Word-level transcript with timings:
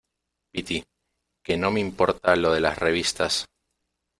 piti, 0.51 0.79
que 1.45 1.57
no 1.57 1.69
me 1.69 1.79
importa 1.79 2.35
lo 2.35 2.51
de 2.53 2.59
las 2.61 2.79
revistas. 2.79 3.45